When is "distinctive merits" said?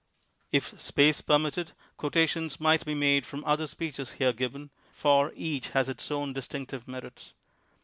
6.33-7.33